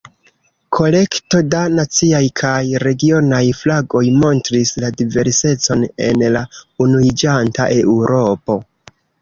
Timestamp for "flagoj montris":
3.59-4.73